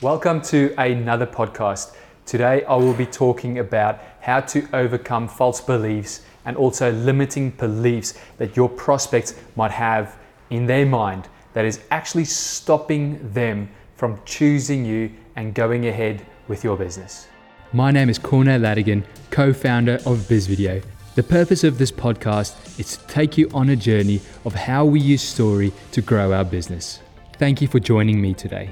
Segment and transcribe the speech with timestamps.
[0.00, 1.96] Welcome to another podcast.
[2.24, 8.14] Today I will be talking about how to overcome false beliefs and also limiting beliefs
[8.36, 10.16] that your prospects might have
[10.50, 16.62] in their mind that is actually stopping them from choosing you and going ahead with
[16.62, 17.26] your business.
[17.72, 20.80] My name is Cornell Ladigan, co founder of BizVideo.
[21.16, 25.00] The purpose of this podcast is to take you on a journey of how we
[25.00, 27.00] use story to grow our business.
[27.38, 28.70] Thank you for joining me today.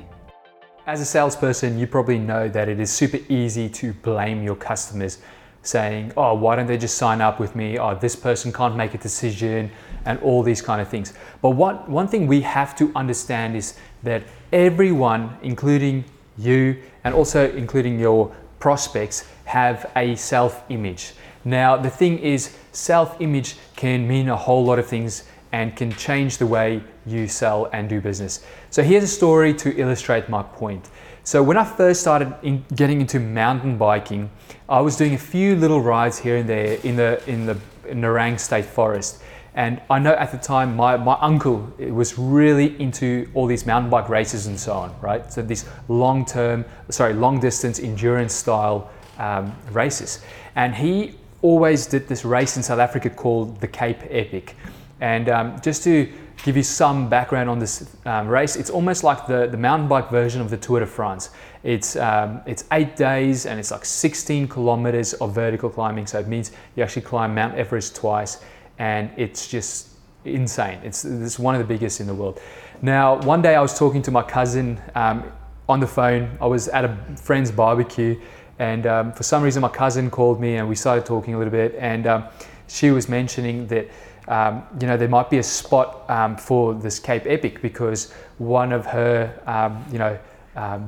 [0.86, 5.18] As a salesperson, you probably know that it is super easy to blame your customers,
[5.62, 7.76] saying, Oh, why don't they just sign up with me?
[7.76, 9.72] Oh, this person can't make a decision,
[10.04, 11.12] and all these kind of things.
[11.42, 14.22] But what, one thing we have to understand is that
[14.52, 16.04] everyone, including
[16.38, 21.14] you and also including your prospects, have a self image.
[21.44, 25.90] Now, the thing is, self image can mean a whole lot of things and can
[25.90, 28.44] change the way you sell and do business.
[28.70, 30.90] So, here's a story to illustrate my point.
[31.24, 34.30] So, when I first started in getting into mountain biking,
[34.68, 37.56] I was doing a few little rides here and there in the in the
[37.88, 39.22] Nerang State Forest.
[39.56, 43.90] And I know at the time my, my uncle was really into all these mountain
[43.90, 45.32] bike races and so on, right?
[45.32, 50.22] So these long term, sorry, long distance endurance style um, races.
[50.56, 54.56] And he always did this race in South Africa called the Cape Epic.
[55.00, 56.12] And um, just to
[56.44, 60.10] give you some background on this um, race, it's almost like the, the mountain bike
[60.10, 61.30] version of the Tour de France.
[61.62, 66.06] It's, um, it's eight days and it's like 16 kilometers of vertical climbing.
[66.06, 68.38] So it means you actually climb Mount Everest twice
[68.78, 69.88] and it's just
[70.24, 70.78] insane.
[70.82, 72.40] It's, it's one of the biggest in the world.
[72.82, 75.24] Now, one day I was talking to my cousin um,
[75.68, 76.36] on the phone.
[76.40, 78.20] I was at a friend's barbecue,
[78.58, 81.50] and um, for some reason, my cousin called me and we started talking a little
[81.50, 81.74] bit.
[81.78, 82.24] And um,
[82.68, 83.88] she was mentioning that.
[84.28, 88.72] Um, you know, there might be a spot um, for this Cape Epic because one
[88.72, 90.18] of her, um, you know,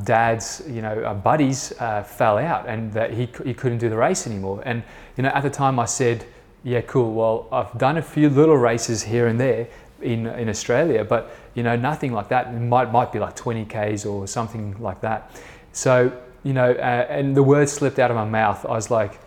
[0.05, 3.97] dad's, you know, uh, buddies uh, fell out and that he, he couldn't do the
[3.97, 4.63] race anymore.
[4.65, 4.83] And,
[5.17, 6.25] you know, at the time I said,
[6.65, 7.13] yeah, cool.
[7.13, 9.69] Well, I've done a few little races here and there
[10.03, 12.49] in, in Australia, but you know, nothing like that.
[12.49, 15.31] It might, might be like 20 Ks or something like that.
[15.73, 16.13] So,
[16.45, 18.65] you know, uh, and the words slipped out of my mouth.
[18.65, 19.21] I was like,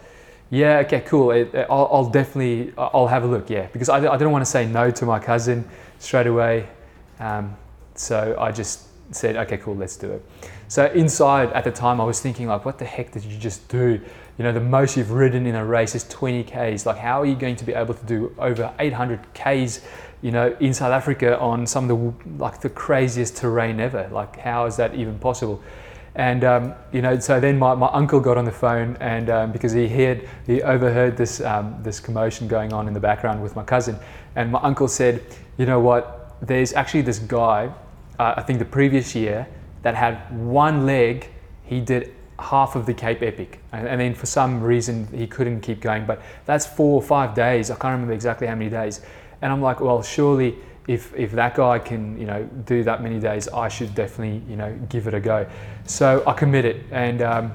[0.52, 1.32] yeah, okay, cool.
[1.32, 3.50] It, I'll, I'll, definitely, I'll have a look.
[3.50, 3.68] Yeah.
[3.68, 5.68] Because I, I didn't want to say no to my cousin
[5.98, 6.68] straight away.
[7.20, 7.56] Um,
[7.96, 10.26] so I just said, okay, cool, let's do it.
[10.68, 13.68] So inside at the time, I was thinking like, what the heck did you just
[13.70, 14.02] do?
[14.38, 16.86] You know, the most you've ridden in a race is 20 Ks.
[16.86, 19.82] Like, how are you going to be able to do over 800 Ks,
[20.22, 24.10] you know, in South Africa on some of the, like the craziest terrain ever?
[24.12, 25.64] Like, how is that even possible?
[26.16, 29.52] And um, you know, so then my, my uncle got on the phone, and um,
[29.52, 33.56] because he heard, he overheard this um, this commotion going on in the background with
[33.56, 33.98] my cousin,
[34.36, 35.24] and my uncle said,
[35.58, 36.36] you know what?
[36.42, 37.72] There's actually this guy
[38.22, 39.48] uh, I think the previous year
[39.82, 41.28] that had one leg.
[41.64, 45.62] He did half of the Cape Epic, and, and, then for some reason he couldn't
[45.62, 46.06] keep going.
[46.06, 47.72] But that's four or five days.
[47.72, 49.02] I can't remember exactly how many days.
[49.42, 50.56] And I'm like, well, surely
[50.88, 54.56] if if that guy can you know do that many days, I should definitely you
[54.56, 55.48] know give it a go.
[55.86, 57.52] So I committed, and um,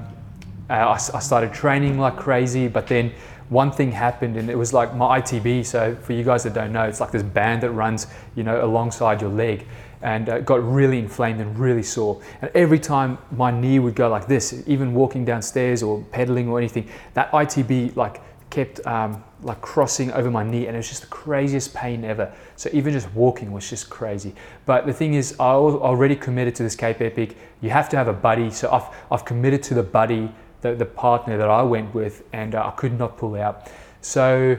[0.69, 2.67] I, I started training like crazy.
[2.67, 3.11] But then
[3.49, 5.65] one thing happened and it was like my ITB.
[5.65, 8.63] So for you guys that don't know, it's like this band that runs, you know,
[8.63, 9.65] alongside your leg
[10.01, 12.21] and uh, got really inflamed and really sore.
[12.41, 16.57] And every time my knee would go like this, even walking downstairs or pedaling or
[16.57, 21.01] anything, that ITB like kept um, like crossing over my knee, and it was just
[21.01, 22.31] the craziest pain ever.
[22.55, 24.33] So even just walking was just crazy.
[24.65, 27.37] But the thing is, I already committed to this Cape Epic.
[27.61, 30.31] You have to have a buddy, so I've I've committed to the buddy,
[30.61, 33.69] the, the partner that I went with, and uh, I could not pull out.
[34.01, 34.57] So.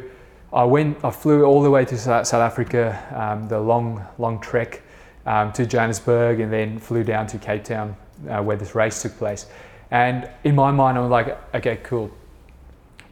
[0.51, 4.81] I went, I flew all the way to South Africa, um, the long, long trek,
[5.27, 7.95] um, to Johannesburg and then flew down to Cape Town
[8.29, 9.47] uh, where this race took place.
[9.91, 12.11] And in my mind, I'm like, okay, cool.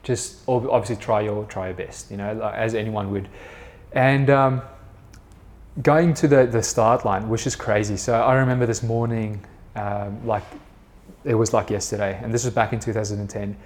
[0.07, 3.29] Just obviously try your try your best, you know, as anyone would.
[3.91, 4.63] And um,
[5.83, 7.97] going to the, the start line, which is crazy.
[7.97, 10.45] So I remember this morning, um, like
[11.25, 13.57] it was like yesterday, and this was back in 2010.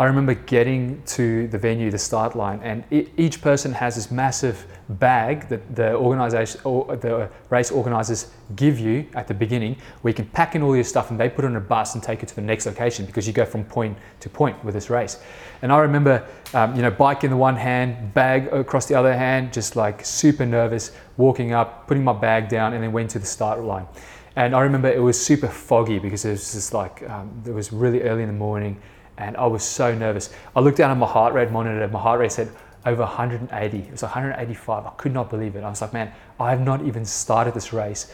[0.00, 2.84] I remember getting to the venue, the start line, and
[3.18, 9.06] each person has this massive bag that the organization or the race organizers give you
[9.14, 11.48] at the beginning, where you can pack in all your stuff, and they put it
[11.48, 13.94] on a bus and take it to the next location because you go from point
[14.20, 15.20] to point with this race.
[15.60, 19.12] And I remember, um, you know, bike in the one hand, bag across the other
[19.12, 23.18] hand, just like super nervous, walking up, putting my bag down, and then went to
[23.18, 23.86] the start line.
[24.34, 27.70] And I remember it was super foggy because it was just like um, it was
[27.70, 28.80] really early in the morning
[29.20, 30.32] and I was so nervous.
[30.56, 32.50] I looked down at my heart rate monitor, my heart rate said
[32.86, 33.78] over 180.
[33.78, 34.86] It was 185.
[34.86, 35.62] I could not believe it.
[35.62, 38.10] I was like, man, I have not even started this race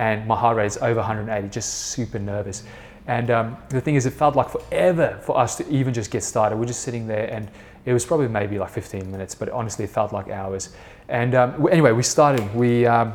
[0.00, 2.64] and my heart rate is over 180, just super nervous.
[3.06, 6.22] And um, the thing is, it felt like forever for us to even just get
[6.22, 6.56] started.
[6.56, 7.50] We're just sitting there, and
[7.84, 10.70] it was probably maybe like 15 minutes, but honestly, it felt like hours.
[11.08, 12.54] And um, anyway, we started.
[12.54, 13.12] We um,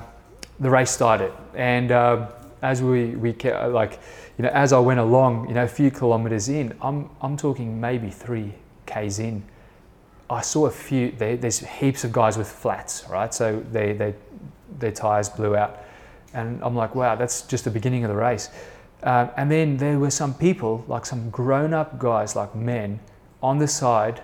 [0.60, 2.28] the race started, and uh,
[2.62, 4.00] as we we kept, like
[4.38, 7.80] you know as I went along, you know, a few kilometers in, I'm I'm talking
[7.80, 8.54] maybe three
[8.86, 9.44] k's in.
[10.30, 11.12] I saw a few.
[11.12, 13.34] They, there's heaps of guys with flats, right?
[13.34, 14.16] So they, they
[14.80, 15.84] their tires blew out,
[16.34, 18.50] and I'm like, wow, that's just the beginning of the race.
[19.04, 23.00] Um, and then there were some people, like some grown-up guys, like men,
[23.44, 24.22] on the side,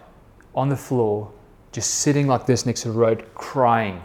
[0.55, 1.31] on the floor,
[1.71, 4.01] just sitting like this next to the road, crying.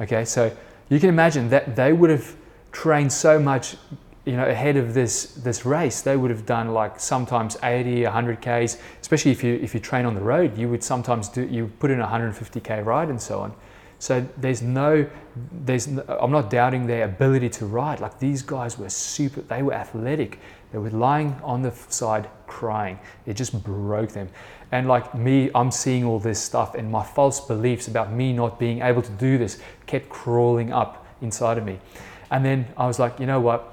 [0.00, 0.50] Okay, so
[0.88, 2.34] you can imagine that they would have
[2.72, 3.76] trained so much
[4.24, 8.40] you know ahead of this this race they would have done like sometimes 80 100
[8.40, 11.70] k's especially if you if you train on the road you would sometimes do you
[11.80, 13.52] put in a 150k ride and so on.
[13.98, 15.08] So there's no
[15.52, 18.00] there's no, i'm not doubting their ability to ride.
[18.00, 20.38] Like these guys were super they were athletic.
[20.72, 22.98] They were lying on the side crying.
[23.26, 24.28] It just broke them.
[24.70, 28.58] And like me i'm seeing all this stuff and my false beliefs about me not
[28.58, 31.78] being able to do this kept crawling up inside of me.
[32.30, 33.72] And then i was like you know what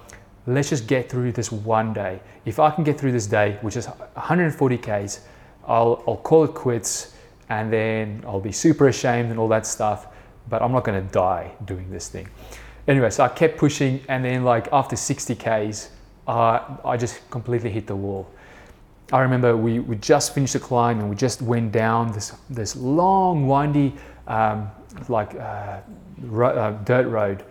[0.53, 2.19] let's just get through this one day.
[2.45, 5.21] If I can get through this day, which is 140 Ks,
[5.67, 7.15] I'll, I'll call it quits
[7.49, 10.07] and then I'll be super ashamed and all that stuff,
[10.49, 12.27] but I'm not gonna die doing this thing.
[12.87, 15.89] Anyway, so I kept pushing and then like after 60 Ks,
[16.27, 18.29] uh, I just completely hit the wall.
[19.11, 22.75] I remember we, we just finished the climb and we just went down this, this
[22.75, 23.95] long, windy,
[24.27, 24.69] um,
[25.07, 25.79] like uh,
[26.21, 27.43] ro- uh, dirt road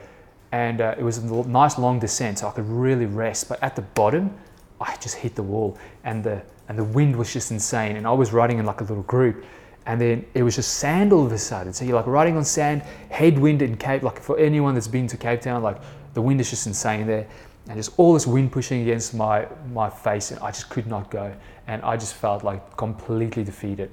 [0.52, 3.48] and uh, it was a nice long descent, so I could really rest.
[3.48, 4.34] But at the bottom,
[4.80, 7.96] I just hit the wall, and the and the wind was just insane.
[7.96, 9.44] And I was riding in like a little group,
[9.86, 11.72] and then it was just sand all of a sudden.
[11.72, 14.02] So you're like riding on sand, headwind in Cape.
[14.02, 15.80] Like for anyone that's been to Cape Town, like
[16.14, 17.26] the wind is just insane there,
[17.68, 21.10] and just all this wind pushing against my my face, and I just could not
[21.10, 21.34] go,
[21.66, 23.90] and I just felt like completely defeated.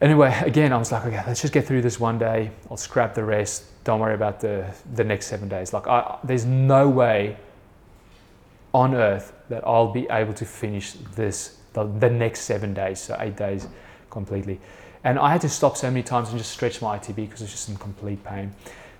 [0.00, 2.50] Anyway, again, I was like, okay, let's just get through this one day.
[2.68, 5.72] I'll scrap the rest don't worry about the, the next seven days.
[5.72, 7.36] Like, I, there's no way
[8.72, 13.16] on earth that I'll be able to finish this the, the next seven days, so
[13.20, 13.68] eight days
[14.10, 14.60] completely.
[15.04, 17.44] And I had to stop so many times and just stretch my ITB because it
[17.44, 18.54] was just in complete pain.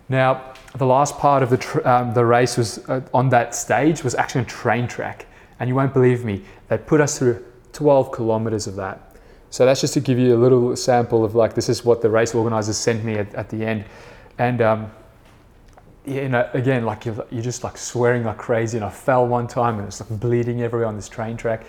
[0.08, 4.04] Now, the last part of the, tr- um, the race was uh, on that stage
[4.04, 5.26] was actually a train track.
[5.58, 7.42] And you won't believe me, they put us through
[7.72, 9.16] 12 kilometers of that.
[9.50, 12.10] So that's just to give you a little sample of like, this is what the
[12.10, 13.84] race organizers sent me at, at the end.
[14.38, 14.90] And um,
[16.06, 18.76] you know, again, like you're, you're just like swearing like crazy.
[18.78, 21.64] And I fell one time and it's like bleeding everywhere on this train track.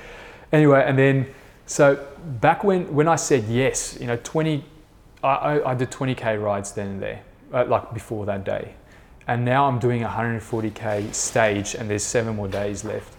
[0.52, 1.28] Anyway, and then
[1.66, 2.06] so
[2.42, 4.64] back when when I said yes, you know, 20,
[5.24, 7.22] I, I did 20k rides then and there,
[7.52, 8.76] uh, like before that day,
[9.28, 13.16] and now I'm doing 140k stage, and there's seven more days left.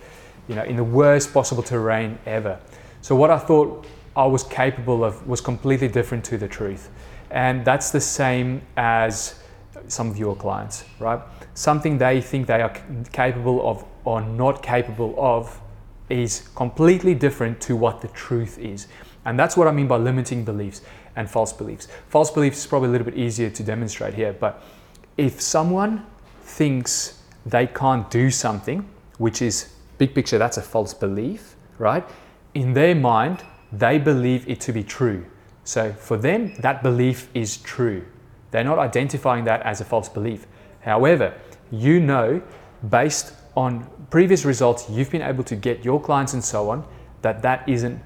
[0.48, 2.60] You know, in the worst possible terrain ever.
[3.00, 3.84] So what I thought
[4.14, 6.88] I was capable of was completely different to the truth.
[7.30, 9.40] And that's the same as
[9.88, 11.20] some of your clients, right?
[11.54, 12.72] Something they think they are
[13.12, 15.60] capable of or not capable of
[16.08, 18.86] is completely different to what the truth is.
[19.24, 20.82] And that's what I mean by limiting beliefs
[21.16, 21.88] and false beliefs.
[22.08, 24.62] False beliefs is probably a little bit easier to demonstrate here, but
[25.16, 26.06] if someone
[26.42, 28.88] thinks they can't do something,
[29.18, 32.04] which is big picture, that's a false belief, right?
[32.54, 33.42] In their mind,
[33.72, 35.24] they believe it to be true.
[35.66, 38.06] So for them, that belief is true.
[38.52, 40.46] They're not identifying that as a false belief.
[40.80, 41.34] However,
[41.72, 42.40] you know,
[42.88, 46.86] based on previous results you've been able to get your clients and so on,
[47.22, 48.00] that that isn't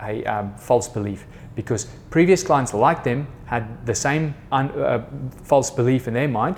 [0.00, 5.04] a um, false belief because previous clients like them had the same un- uh,
[5.42, 6.56] false belief in their mind.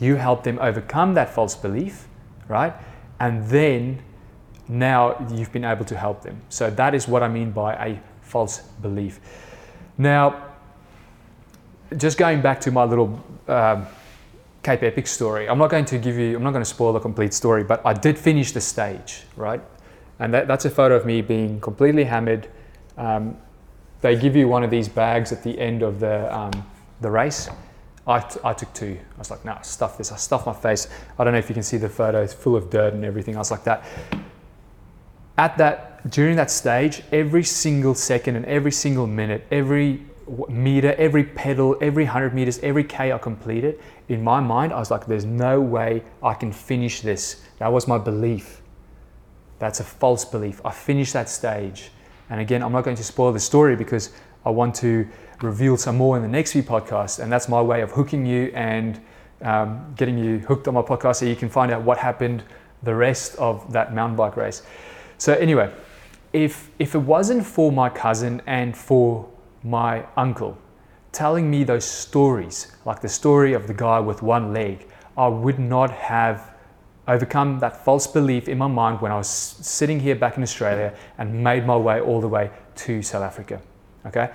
[0.00, 2.08] You helped them overcome that false belief,
[2.48, 2.72] right?
[3.20, 4.02] And then
[4.68, 6.40] now you've been able to help them.
[6.48, 9.20] So that is what I mean by a false belief.
[9.98, 10.52] Now,
[11.96, 13.86] just going back to my little um,
[14.62, 17.00] Cape Epic story, I'm not going to give you, I'm not going to spoil the
[17.00, 19.60] complete story, but I did finish the stage, right?
[20.18, 22.48] And that, that's a photo of me being completely hammered.
[22.96, 23.36] Um,
[24.00, 26.52] they give you one of these bags at the end of the, um,
[27.00, 27.48] the race.
[28.06, 28.98] I, t- I took two.
[29.14, 30.10] I was like, no, stuff this.
[30.10, 30.88] I stuffed my face.
[31.18, 33.36] I don't know if you can see the photo, it's full of dirt and everything
[33.36, 33.84] else like that.
[35.38, 40.02] At that during that stage, every single second and every single minute, every
[40.48, 44.90] meter, every pedal, every 100 meters, every K I completed, in my mind, I was
[44.90, 47.42] like, there's no way I can finish this.
[47.58, 48.62] That was my belief.
[49.58, 50.60] That's a false belief.
[50.64, 51.90] I finished that stage.
[52.30, 54.10] And again, I'm not going to spoil the story because
[54.44, 55.08] I want to
[55.40, 57.20] reveal some more in the next few podcasts.
[57.20, 59.00] And that's my way of hooking you and
[59.42, 62.42] um, getting you hooked on my podcast so you can find out what happened
[62.82, 64.62] the rest of that mountain bike race.
[65.18, 65.72] So anyway,
[66.32, 69.28] if if it wasn't for my cousin and for
[69.62, 70.56] my uncle
[71.12, 75.58] telling me those stories, like the story of the guy with one leg, I would
[75.58, 76.54] not have
[77.06, 80.94] overcome that false belief in my mind when I was sitting here back in Australia
[81.18, 83.60] and made my way all the way to South Africa.
[84.06, 84.30] Okay,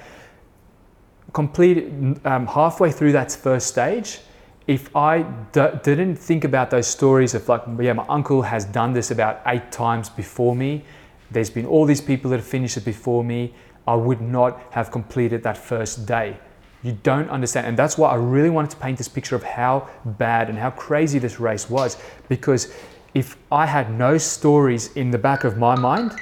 [1.34, 1.88] complete
[2.26, 4.20] um, halfway through that first stage.
[4.68, 5.24] If I
[5.54, 9.42] d- didn't think about those stories of like, yeah, my uncle has done this about
[9.48, 10.84] eight times before me.
[11.32, 13.54] There's been all these people that have finished it before me.
[13.88, 16.38] I would not have completed that first day.
[16.84, 17.68] You don't understand.
[17.68, 20.72] And that's why I really wanted to paint this picture of how bad and how
[20.72, 21.98] crazy this race was.
[22.30, 22.74] Because
[23.14, 26.14] if I had no stories in the back of my mind,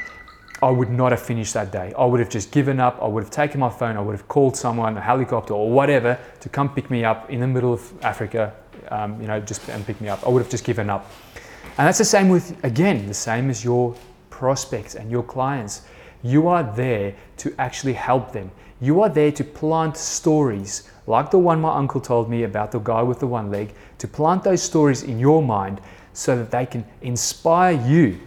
[0.63, 1.93] I would not have finished that day.
[1.97, 2.97] I would have just given up.
[3.01, 3.97] I would have taken my phone.
[3.97, 7.41] I would have called someone, a helicopter or whatever, to come pick me up in
[7.41, 8.53] the middle of Africa,
[8.89, 10.25] um, you know, just and pick me up.
[10.25, 11.11] I would have just given up.
[11.77, 13.95] And that's the same with, again, the same as your
[14.35, 15.83] prospects and your clients.
[16.21, 18.51] You are there to actually help them.
[18.81, 22.79] You are there to plant stories like the one my uncle told me about the
[22.79, 25.79] guy with the one leg, to plant those stories in your mind
[26.13, 28.19] so that they can inspire you.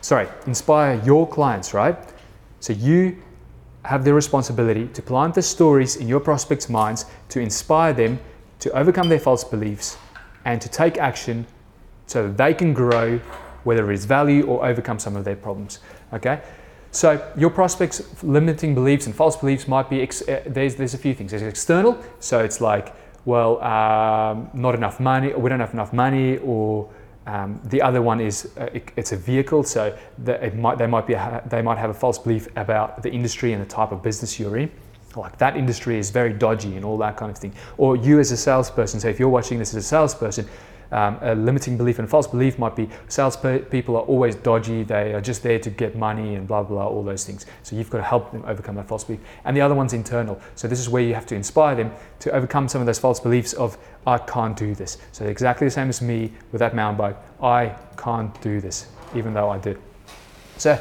[0.00, 1.96] Sorry, inspire your clients, right?
[2.60, 3.22] So you
[3.84, 8.18] have the responsibility to plant the stories in your prospects' minds to inspire them
[8.60, 9.96] to overcome their false beliefs
[10.44, 11.46] and to take action
[12.06, 13.20] so that they can grow,
[13.64, 15.80] whether it is value or overcome some of their problems.
[16.12, 16.40] Okay?
[16.90, 20.98] So your prospects' limiting beliefs and false beliefs might be ex- uh, there's there's a
[20.98, 21.32] few things.
[21.32, 22.94] There's external, so it's like
[23.24, 26.88] well, um, not enough money, or we don't have enough money, or
[27.26, 31.06] um, the other one is uh, it, it's a vehicle, so it might they might
[31.06, 31.16] be
[31.46, 34.58] they might have a false belief about the industry and the type of business you're
[34.58, 34.70] in.
[35.16, 37.54] Like that industry is very dodgy and all that kind of thing.
[37.78, 40.46] Or you as a salesperson, so if you're watching this as a salesperson,
[40.94, 45.20] um, a limiting belief and false belief might be salespeople are always dodgy, they are
[45.20, 47.46] just there to get money and blah, blah, all those things.
[47.64, 49.20] So you've got to help them overcome that false belief.
[49.44, 50.40] And the other one's internal.
[50.54, 53.18] So this is where you have to inspire them to overcome some of those false
[53.18, 54.98] beliefs of, I can't do this.
[55.10, 57.16] So exactly the same as me with that mountain bike.
[57.42, 58.86] I can't do this,
[59.16, 59.78] even though I did.
[60.58, 60.80] So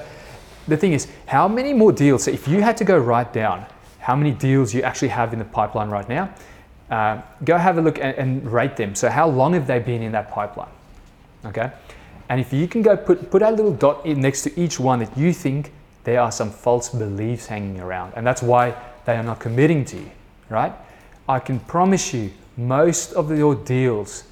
[0.67, 3.65] the thing is, how many more deals, so if you had to go write down
[3.97, 6.31] how many deals you actually have in the pipeline right now,
[6.89, 8.93] uh, go have a look and, and, rate them.
[8.95, 10.71] So how long have they been in that pipeline?
[11.45, 11.71] Okay,
[12.29, 15.17] and if you can go put put a little dot next to each one that
[15.17, 15.71] you think
[16.03, 18.75] there are some false beliefs hanging around, and that's why
[19.05, 20.11] they are not committing to you,
[20.49, 20.73] right?
[21.27, 24.23] I can promise you, most of your deals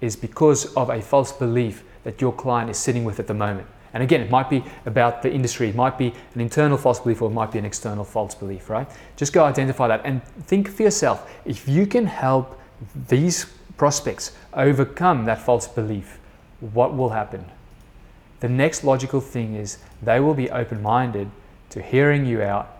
[0.00, 3.66] is because of a false belief that your client is sitting with at the moment.
[3.92, 7.22] And again, it might be about the industry, it might be an internal false belief,
[7.22, 8.88] or it might be an external false belief, right?
[9.16, 12.60] Just go identify that and think for yourself if you can help
[13.08, 16.18] these prospects overcome that false belief,
[16.60, 17.44] what will happen?
[18.40, 21.30] The next logical thing is they will be open minded
[21.70, 22.76] to hearing you out,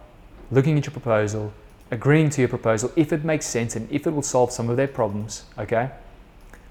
[0.50, 1.52] looking at your proposal,
[1.90, 4.76] agreeing to your proposal if it makes sense and if it will solve some of
[4.76, 5.90] their problems, okay?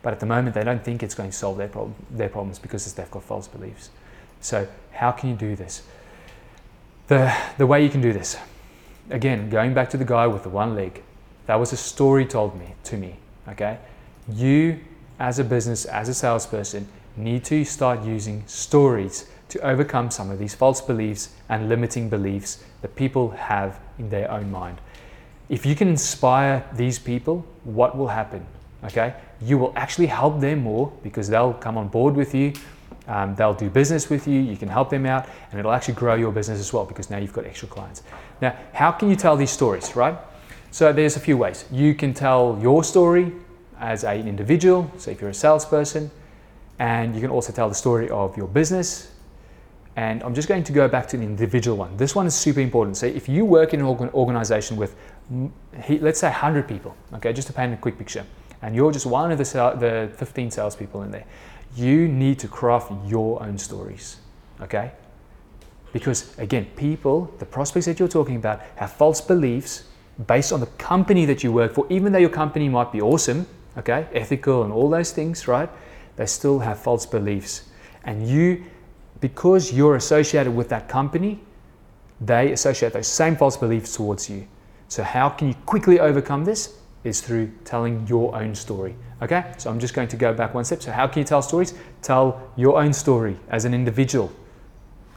[0.01, 2.57] But at the moment, they don't think it's going to solve their, problem, their problems
[2.57, 3.89] because they've got false beliefs.
[4.41, 5.83] So, how can you do this?
[7.07, 8.37] The, the way you can do this,
[9.09, 11.03] again, going back to the guy with the one leg,
[11.47, 13.15] that was a story told me to me.
[13.47, 13.79] Okay,
[14.31, 14.79] you
[15.19, 20.39] as a business, as a salesperson, need to start using stories to overcome some of
[20.39, 24.79] these false beliefs and limiting beliefs that people have in their own mind.
[25.49, 28.45] If you can inspire these people, what will happen?
[28.85, 32.53] Okay, you will actually help them more because they'll come on board with you
[33.09, 36.13] um, they'll do business with you, you can help them out, and it'll actually grow
[36.15, 38.03] your business as well because now you've got extra clients.
[38.41, 40.15] Now, how can you tell these stories, right?
[40.71, 41.65] So there's a few ways.
[41.71, 43.33] You can tell your story
[43.79, 46.11] as an individual, so if you're a salesperson,
[46.77, 49.11] and you can also tell the story of your business.
[49.95, 51.97] And I'm just going to go back to the individual one.
[51.97, 52.95] This one is super important.
[52.95, 54.95] So if you work in an organization with,
[55.89, 58.25] let's say, 100 people, okay, just to paint a quick picture,
[58.61, 61.25] and you're just one of the, the 15 salespeople in there,
[61.75, 64.17] you need to craft your own stories,
[64.61, 64.91] okay?
[65.93, 69.85] Because again, people, the prospects that you're talking about, have false beliefs
[70.27, 73.47] based on the company that you work for, even though your company might be awesome,
[73.77, 75.69] okay, ethical and all those things, right?
[76.17, 77.69] They still have false beliefs.
[78.03, 78.65] And you,
[79.21, 81.39] because you're associated with that company,
[82.19, 84.47] they associate those same false beliefs towards you.
[84.89, 86.75] So, how can you quickly overcome this?
[87.05, 88.93] Is through telling your own story.
[89.21, 90.81] Okay, so I'm just going to go back one step.
[90.81, 91.73] So, how can you tell stories?
[92.01, 94.33] Tell your own story as an individual,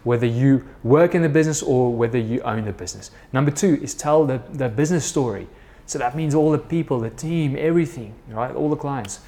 [0.05, 3.11] whether you work in the business or whether you own the business.
[3.33, 5.49] Number two is tell the, the business story.
[5.87, 8.55] So, that means all the people, the team, everything, right?
[8.55, 9.19] All the clients.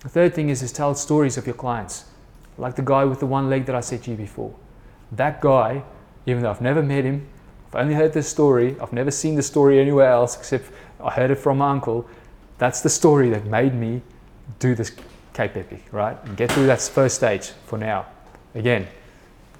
[0.00, 2.04] The third thing is, is tell stories of your clients.
[2.58, 4.54] Like the guy with the one leg that I said to you before.
[5.10, 5.82] That guy,
[6.26, 7.26] even though I've never met him,
[7.74, 10.66] I've only heard this story, I've never seen the story anywhere else except
[11.02, 12.08] I heard it from my uncle.
[12.58, 14.00] That's the story that made me
[14.60, 14.92] do this
[15.32, 16.16] Cape Epic, right?
[16.24, 18.06] And get through that first stage for now.
[18.54, 18.86] Again,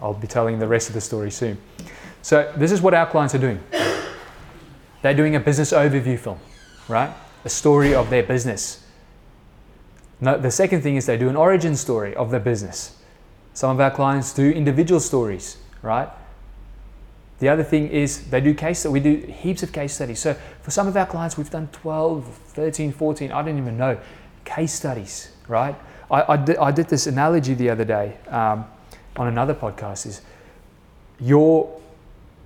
[0.01, 1.59] I'll be telling the rest of the story soon.
[2.23, 3.61] So, this is what our clients are doing.
[5.03, 6.39] They're doing a business overview film,
[6.87, 7.13] right?
[7.45, 8.87] A story of their business.
[10.21, 12.97] Now, the second thing is they do an origin story of their business.
[13.55, 16.09] Some of our clients do individual stories, right?
[17.45, 20.19] The other thing is they do case we do heaps of case studies.
[20.19, 20.33] So
[20.63, 24.01] for some of our clients, we've done 12, 13, 14, I don't even know,
[24.47, 25.77] case studies, right?
[26.11, 28.65] I, I, did, I did this analogy the other day um,
[29.17, 30.23] on another podcast is
[31.21, 31.79] your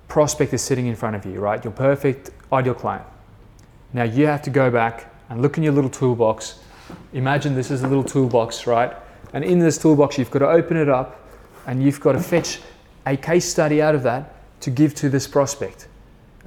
[0.09, 1.63] prospect is sitting in front of you, right?
[1.63, 3.05] Your perfect ideal client.
[3.93, 6.59] Now you have to go back and look in your little toolbox.
[7.13, 8.91] Imagine this is a little toolbox, right?
[9.31, 11.25] And in this toolbox, you've got to open it up
[11.67, 12.59] and you've got to fetch
[13.05, 15.87] a case study out of that to give to this prospect.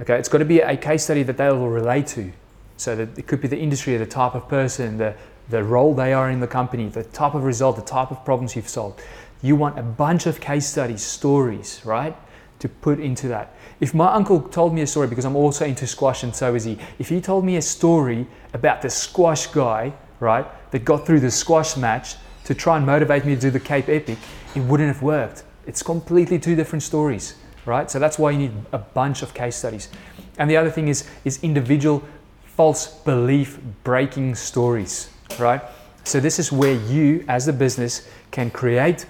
[0.01, 2.31] Okay, it's got to be a case study that they will relate to.
[2.77, 5.13] So that it could be the industry, the type of person, the,
[5.49, 8.55] the role they are in the company, the type of result, the type of problems
[8.55, 9.01] you've solved.
[9.41, 12.15] You want a bunch of case studies, stories, right?
[12.59, 13.55] To put into that.
[13.79, 16.63] If my uncle told me a story, because I'm also into squash and so is
[16.63, 21.19] he, if he told me a story about the squash guy, right, that got through
[21.19, 22.15] the squash match
[22.45, 24.17] to try and motivate me to do the Cape Epic,
[24.55, 25.43] it wouldn't have worked.
[25.67, 27.89] It's completely two different stories, right?
[27.89, 29.89] So that's why you need a bunch of case studies.
[30.37, 32.03] And the other thing is, is individual
[32.45, 35.61] false belief breaking stories, right?
[36.03, 39.05] So this is where you, as the business, can create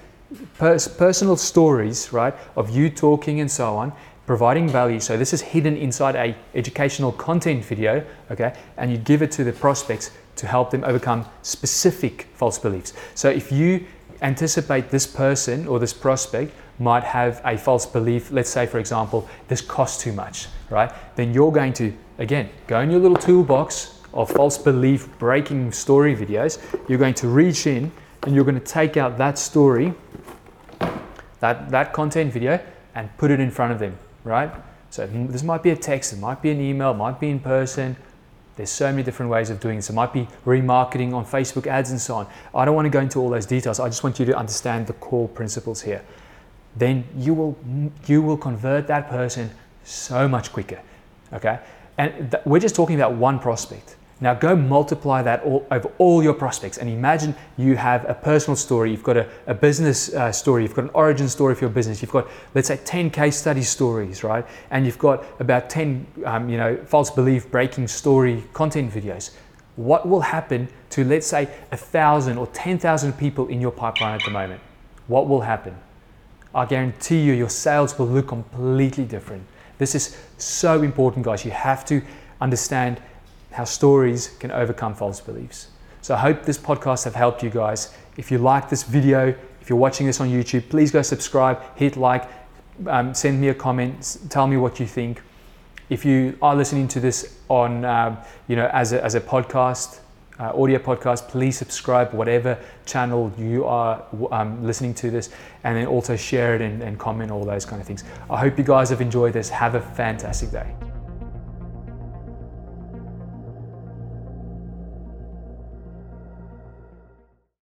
[0.58, 3.94] pers- personal stories, right, of you talking and so on,
[4.26, 5.00] providing value.
[5.00, 9.44] So this is hidden inside a educational content video, okay, and you give it to
[9.44, 12.94] the prospects to help them overcome specific false beliefs.
[13.16, 13.86] So if you
[14.24, 19.27] anticipate this person or this prospect might have a false belief, let's say for example,
[19.48, 20.92] this costs too much, right?
[21.15, 26.15] Then you're going to again go in your little toolbox of false belief breaking story
[26.15, 26.60] videos.
[26.88, 27.91] You're going to reach in
[28.24, 29.93] and you're going to take out that story,
[31.39, 32.60] that, that content video,
[32.95, 34.52] and put it in front of them, right?
[34.89, 37.39] So this might be a text, it might be an email, it might be in
[37.39, 37.98] person,
[38.56, 39.89] there's so many different ways of doing this.
[39.89, 42.28] It might be remarketing on Facebook ads and so on.
[42.54, 43.80] I don't want to go into all those details.
[43.80, 46.04] I just want you to understand the core principles here.
[46.76, 47.58] Then you will
[48.06, 49.52] you will convert that person
[49.84, 50.80] so much quicker.
[51.34, 51.60] Okay?
[51.98, 53.96] And th- we're just talking about one prospect.
[54.24, 58.56] Now go multiply that all, over all your prospects and imagine you have a personal
[58.56, 61.70] story, you've got a, a business uh, story, you've got an origin story for your
[61.70, 64.48] business, you've got, let's say, 10 case study stories, right?
[64.72, 69.32] And you've got about 10, um, you know, false belief breaking story content videos.
[69.76, 74.24] What will happen to, let's say, a thousand or 10,000 people in your pipeline at
[74.24, 74.62] the moment?
[75.08, 75.76] What will happen?
[76.56, 79.44] I guarantee you, your sales will look completely different.
[79.80, 81.44] This is so important, guys.
[81.44, 82.02] You have to
[82.40, 83.02] understand
[83.54, 85.68] how stories can overcome false beliefs.
[86.02, 87.94] So I hope this podcast have helped you guys.
[88.18, 91.96] If you like this video, if you're watching this on YouTube, please go subscribe, hit
[91.96, 92.30] like,
[92.88, 95.22] um, send me a comment, tell me what you think.
[95.89, 100.00] If you are listening to this on, um, you know, as a, as a podcast,
[100.39, 105.30] uh, audio podcast, please subscribe, whatever channel you are um, listening to this,
[105.63, 108.04] and then also share it and, and comment all those kind of things.
[108.30, 109.50] I hope you guys have enjoyed this.
[109.50, 110.92] Have a fantastic day.